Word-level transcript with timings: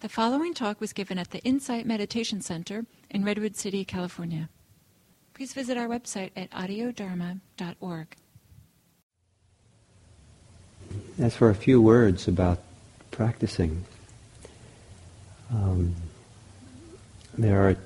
The 0.00 0.08
following 0.08 0.54
talk 0.54 0.80
was 0.80 0.94
given 0.94 1.18
at 1.18 1.30
the 1.30 1.40
Insight 1.40 1.84
Meditation 1.84 2.40
Center 2.40 2.86
in 3.10 3.22
Redwood 3.22 3.54
City, 3.54 3.84
California. 3.84 4.48
Please 5.34 5.52
visit 5.52 5.76
our 5.76 5.88
website 5.88 6.30
at 6.34 6.50
audiodharma.org. 6.52 8.16
As 11.18 11.36
for 11.36 11.50
a 11.50 11.54
few 11.54 11.82
words 11.82 12.26
about 12.26 12.60
practicing, 13.10 13.84
um, 15.52 15.94
there 17.36 17.60
are 17.68 17.76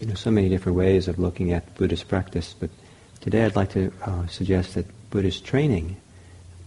you 0.00 0.06
know 0.06 0.14
so 0.14 0.30
many 0.30 0.48
different 0.48 0.78
ways 0.78 1.08
of 1.08 1.18
looking 1.18 1.52
at 1.52 1.74
Buddhist 1.74 2.08
practice, 2.08 2.54
but 2.58 2.70
today 3.20 3.44
I'd 3.44 3.54
like 3.54 3.72
to 3.72 3.92
uh, 4.06 4.26
suggest 4.28 4.76
that 4.76 4.86
Buddhist 5.10 5.44
training, 5.44 5.96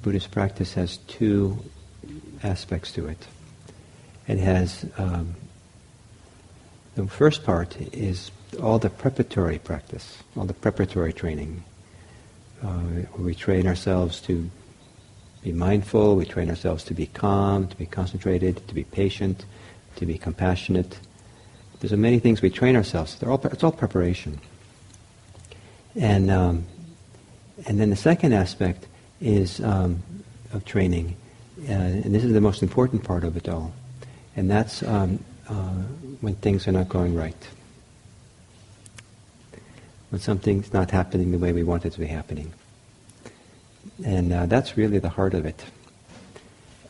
Buddhist 0.03 0.29
practice 0.29 0.75
has 0.75 0.97
two 0.97 1.65
aspects 2.43 2.91
to 2.91 3.07
it. 3.07 3.25
It 4.27 4.39
has 4.39 4.85
um, 4.97 5.35
the 6.95 7.05
first 7.07 7.43
part 7.43 7.75
is 7.93 8.31
all 8.61 8.79
the 8.79 8.89
preparatory 8.89 9.59
practice, 9.59 10.17
all 10.35 10.45
the 10.45 10.53
preparatory 10.53 11.13
training. 11.13 11.63
Uh, 12.63 12.79
we 13.17 13.35
train 13.35 13.67
ourselves 13.67 14.21
to 14.21 14.49
be 15.43 15.51
mindful, 15.51 16.15
we 16.15 16.25
train 16.25 16.49
ourselves 16.49 16.83
to 16.85 16.93
be 16.93 17.05
calm, 17.07 17.67
to 17.67 17.75
be 17.75 17.85
concentrated, 17.85 18.67
to 18.67 18.73
be 18.73 18.83
patient, 18.83 19.45
to 19.97 20.05
be 20.05 20.17
compassionate. 20.17 20.97
There's 21.79 21.91
so 21.91 21.97
many 21.97 22.19
things 22.19 22.41
we 22.41 22.49
train 22.49 22.75
ourselves. 22.75 23.21
All, 23.21 23.39
it's 23.45 23.63
all 23.63 23.71
preparation. 23.71 24.39
And, 25.95 26.31
um, 26.31 26.65
and 27.67 27.79
then 27.79 27.89
the 27.89 27.95
second 27.95 28.33
aspect 28.33 28.87
is 29.21 29.59
um, 29.61 30.01
of 30.53 30.65
training, 30.65 31.15
uh, 31.69 31.71
and 31.71 32.15
this 32.15 32.23
is 32.23 32.33
the 32.33 32.41
most 32.41 32.63
important 32.63 33.03
part 33.03 33.23
of 33.23 33.37
it 33.37 33.47
all, 33.47 33.73
and 34.35 34.49
that's 34.49 34.83
um, 34.83 35.23
uh, 35.47 35.53
when 36.21 36.35
things 36.35 36.67
are 36.67 36.71
not 36.71 36.89
going 36.89 37.15
right. 37.15 37.47
When 40.09 40.21
something's 40.21 40.73
not 40.73 40.91
happening 40.91 41.31
the 41.31 41.37
way 41.37 41.53
we 41.53 41.63
want 41.63 41.85
it 41.85 41.93
to 41.93 41.99
be 41.99 42.07
happening. 42.07 42.53
And 44.03 44.33
uh, 44.33 44.45
that's 44.47 44.77
really 44.77 44.99
the 44.99 45.09
heart 45.09 45.33
of 45.33 45.45
it. 45.45 45.63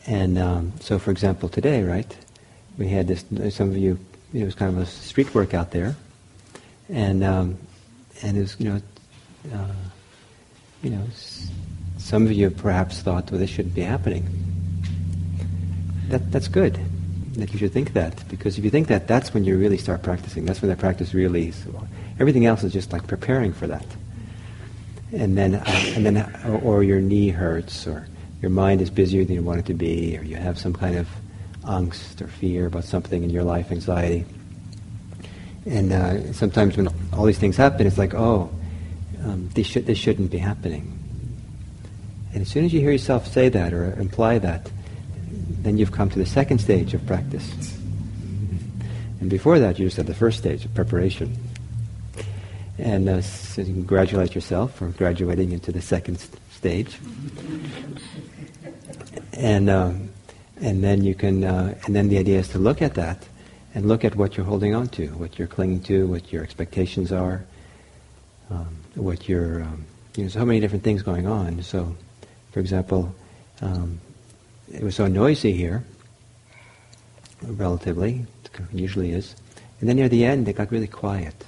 And 0.08 0.38
um, 0.38 0.74
so, 0.80 1.00
for 1.00 1.12
example, 1.12 1.50
today, 1.50 1.84
right, 1.84 2.16
we 2.78 2.88
had 2.88 3.08
this, 3.08 3.26
some 3.56 3.70
of 3.70 3.78
you, 3.78 4.00
it 4.34 4.44
was 4.44 4.56
kind 4.56 4.76
of 4.76 4.82
a 4.82 4.86
street 4.86 5.34
work 5.34 5.54
out 5.54 5.72
there. 5.72 5.96
And, 6.90 7.24
um, 7.24 7.58
and 8.22 8.38
it 8.38 8.42
was, 8.42 8.56
you 8.60 8.70
know, 8.70 8.82
uh, 9.54 9.74
you 10.84 10.92
know, 10.92 11.04
some 11.98 12.26
of 12.26 12.32
you 12.32 12.50
perhaps 12.50 13.02
thought, 13.02 13.32
well, 13.32 13.40
this 13.40 13.50
shouldn't 13.50 13.76
be 13.76 13.82
happening. 13.82 14.28
That, 16.10 16.32
that's 16.32 16.48
good 16.48 16.80
that 17.42 17.52
you 17.54 17.60
should 17.60 17.74
think 17.74 17.94
that 17.94 18.28
because 18.30 18.58
if 18.58 18.64
you 18.64 18.70
think 18.70 18.88
that, 18.88 19.08
that's 19.08 19.34
when 19.34 19.44
you 19.44 19.58
really 19.58 19.78
start 19.78 20.04
practicing. 20.04 20.46
That's 20.46 20.62
when 20.62 20.70
the 20.70 20.78
practice 20.78 21.14
really. 21.14 21.50
Is. 21.50 21.66
Everything 22.20 22.46
else 22.46 22.64
is 22.64 22.72
just 22.72 22.94
like 22.94 23.08
preparing 23.08 23.54
for 23.54 23.68
that. 23.68 23.86
And 25.12 25.38
then, 25.38 25.56
uh, 25.56 25.64
and 25.96 26.06
then, 26.06 26.18
or, 26.46 26.60
or 26.60 26.84
your 26.84 27.00
knee 27.00 27.30
hurts, 27.30 27.88
or 27.88 28.08
your 28.42 28.52
mind 28.52 28.82
is 28.82 28.90
busier 28.90 29.24
than 29.24 29.36
you 29.36 29.44
want 29.44 29.60
it 29.60 29.66
to 29.68 29.74
be, 29.74 30.18
or 30.18 30.24
you 30.24 30.36
have 30.36 30.58
some 30.58 30.74
kind 30.74 30.98
of 30.98 31.08
angst 31.64 32.22
or 32.22 32.28
fear 32.28 32.68
about 32.68 32.84
something 32.84 33.24
in 33.24 33.30
your 33.30 33.44
life, 33.44 33.72
anxiety. 33.72 34.26
And 35.66 35.92
uh, 35.92 36.34
sometimes 36.34 36.78
when 36.78 36.90
all 37.12 37.26
these 37.26 37.40
things 37.40 37.58
happen, 37.58 37.88
it's 37.88 37.98
like, 37.98 38.14
oh, 38.14 38.50
um, 39.24 39.50
this, 39.56 39.68
should, 39.68 39.86
this 39.86 39.98
shouldn't 39.98 40.32
be 40.32 40.38
happening. 40.38 40.92
And 42.34 42.42
as 42.42 42.50
soon 42.50 42.66
as 42.66 42.74
you 42.74 42.82
hear 42.82 42.92
yourself 42.92 43.28
say 43.28 43.50
that 43.50 43.74
or 43.74 43.94
imply 44.00 44.38
that, 44.40 44.70
then 45.66 45.80
you've 45.80 45.92
come 45.92 46.12
to 46.12 46.20
the 46.20 46.28
second 46.28 46.60
stage 46.60 46.94
of 46.94 47.04
practice. 47.08 47.76
And 49.20 49.32
before 49.32 49.58
that, 49.58 49.80
you 49.80 49.88
just 49.88 49.98
had 49.98 50.06
the 50.06 50.14
first 50.14 50.38
stage 50.38 50.64
of 50.64 50.72
preparation. 50.76 51.36
And 52.78 53.10
uh, 53.10 53.22
so 53.22 53.64
you 53.64 53.74
congratulate 53.74 54.36
yourself 54.36 54.76
for 54.76 54.90
graduating 54.90 55.54
into 55.54 55.72
the 55.72 55.82
second 55.82 56.20
st- 56.20 56.40
stage. 56.52 57.00
And, 59.34 59.68
um, 59.68 60.10
and 60.62 60.84
then 60.84 61.04
you 61.04 61.16
can, 61.16 61.44
uh, 61.44 61.74
and 61.86 61.96
then 61.96 62.10
the 62.10 62.20
idea 62.20 62.38
is 62.38 62.50
to 62.50 62.60
look 62.60 62.84
at 62.84 62.94
that 62.94 63.28
and 63.74 63.88
look 63.88 64.06
at 64.06 64.16
what 64.16 64.38
you're 64.38 64.46
holding 64.46 64.76
on 64.76 64.90
to, 64.90 65.08
what 65.16 65.40
you're 65.40 65.48
clinging 65.48 65.82
to, 65.84 66.06
what 66.06 66.32
your 66.32 66.44
expectations 66.44 67.12
are, 67.12 67.44
um, 68.52 68.78
what 68.94 69.28
your, 69.28 69.64
um, 69.64 69.86
you 70.16 70.26
know, 70.26 70.30
so 70.30 70.46
many 70.46 70.60
different 70.60 70.84
things 70.84 71.02
going 71.02 71.26
on. 71.26 71.64
So, 71.64 71.96
for 72.52 72.60
example, 72.60 73.16
um, 73.62 74.00
it 74.72 74.84
was 74.84 74.96
so 74.96 75.08
noisy 75.08 75.54
here, 75.54 75.84
relatively, 77.42 78.26
it 78.44 78.62
usually 78.74 79.12
is. 79.12 79.36
And 79.80 79.90
then 79.90 79.98
near 79.98 80.10
the 80.10 80.26
end, 80.26 80.48
it 80.48 80.54
got 80.54 80.72
really 80.72 80.88
quiet. 80.88 81.46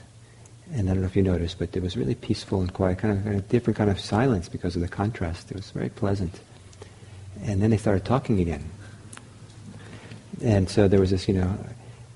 And 0.73 0.89
I 0.89 0.93
don't 0.93 1.01
know 1.01 1.07
if 1.07 1.15
you 1.15 1.23
noticed, 1.23 1.59
but 1.59 1.75
it 1.75 1.81
was 1.81 1.95
really 1.95 2.15
peaceful 2.15 2.59
and 2.61 2.73
quiet, 2.73 2.99
kind 2.99 3.17
of, 3.17 3.33
a 3.33 3.41
different 3.41 3.77
kind 3.77 3.89
of 3.89 3.99
silence 3.99 4.49
because 4.49 4.75
of 4.75 4.81
the 4.81 4.87
contrast. 4.87 5.49
It 5.49 5.55
was 5.55 5.71
very 5.71 5.89
pleasant. 5.89 6.39
And 7.43 7.61
then 7.61 7.69
they 7.69 7.77
started 7.77 8.03
talking 8.03 8.41
again. 8.41 8.69
And 10.41 10.69
so 10.69 10.87
there 10.87 10.99
was 10.99 11.11
this, 11.11 11.27
you 11.27 11.35
know, 11.35 11.57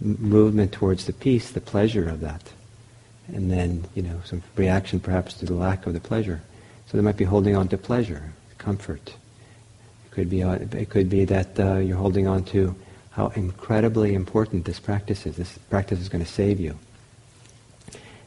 movement 0.01 0.73
towards 0.73 1.05
the 1.05 1.13
peace, 1.13 1.51
the 1.51 1.61
pleasure 1.61 2.09
of 2.09 2.19
that. 2.21 2.51
And 3.27 3.49
then, 3.49 3.85
you 3.95 4.01
know, 4.01 4.19
some 4.25 4.43
reaction 4.55 4.99
perhaps 4.99 5.35
to 5.35 5.45
the 5.45 5.53
lack 5.53 5.87
of 5.87 5.93
the 5.93 5.99
pleasure. 5.99 6.41
So 6.87 6.97
they 6.97 7.03
might 7.03 7.17
be 7.17 7.23
holding 7.23 7.55
on 7.55 7.69
to 7.69 7.77
pleasure, 7.77 8.33
comfort, 8.57 9.15
could 10.11 10.29
be, 10.29 10.41
it 10.41 10.89
could 10.89 11.09
be 11.09 11.25
that 11.25 11.59
uh, 11.59 11.77
you're 11.77 11.97
holding 11.97 12.27
on 12.27 12.43
to 12.45 12.75
how 13.11 13.27
incredibly 13.29 14.13
important 14.13 14.65
this 14.65 14.79
practice 14.79 15.25
is. 15.25 15.35
This 15.35 15.57
practice 15.69 15.99
is 15.99 16.09
going 16.09 16.23
to 16.23 16.29
save 16.29 16.59
you. 16.59 16.77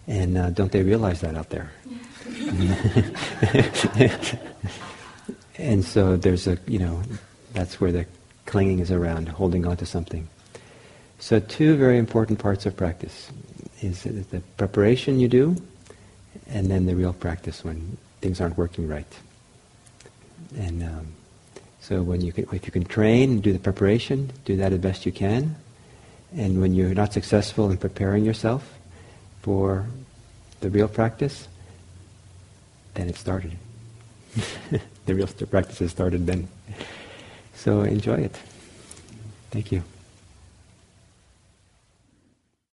And 0.07 0.37
uh, 0.37 0.51
don't 0.51 0.73
they 0.73 0.83
realize 0.83 1.21
that 1.23 1.35
out 1.35 1.51
there? 1.51 1.71
and 5.59 5.85
so 5.85 6.17
there's 6.17 6.47
a, 6.47 6.59
you 6.67 6.79
know, 6.79 7.03
that's 7.53 7.81
where 7.81 7.93
the 7.93 8.07
clinging 8.47 8.81
is 8.81 8.91
around, 8.91 9.29
holding 9.29 9.67
on 9.67 9.77
to 9.79 9.87
something. 9.87 10.29
So 11.19 11.41
two 11.41 11.77
very 11.77 11.97
important 11.97 12.39
parts 12.39 12.67
of 12.67 12.77
practice 12.77 13.31
is 13.81 14.03
the 14.03 14.43
preparation 14.57 15.19
you 15.19 15.29
do, 15.29 15.57
and 16.49 16.71
then 16.71 16.85
the 16.85 16.95
real 16.95 17.15
practice 17.15 17.65
when 17.65 17.97
things 18.21 18.41
aren't 18.41 18.59
working 18.59 18.87
right. 18.87 19.07
And 20.57 20.83
um, 20.83 21.07
so 21.87 22.03
when 22.03 22.23
you 22.23 22.33
can, 22.33 22.49
if 22.51 22.65
you 22.65 22.73
can 22.73 22.85
train 22.85 23.31
and 23.31 23.43
do 23.43 23.53
the 23.53 23.59
preparation, 23.59 24.33
do 24.47 24.57
that 24.57 24.73
as 24.73 24.79
best 24.79 25.05
you 25.05 25.13
can. 25.13 25.55
And 26.35 26.63
when 26.63 26.73
you're 26.73 26.95
not 26.95 27.13
successful 27.13 27.71
in 27.71 27.77
preparing 27.77 28.25
yourself 28.25 28.73
for 29.43 29.85
the 30.61 30.71
real 30.71 30.89
practice, 30.89 31.47
then 32.95 33.11
it 33.11 33.17
started. 33.17 33.53
the 35.05 35.15
real 35.15 35.27
practice 35.27 35.81
has 35.81 35.91
started 35.91 36.27
then. 36.27 36.49
So 37.55 37.83
enjoy 37.83 38.15
it. 38.15 38.37
Thank 39.51 39.71
you. 39.71 39.83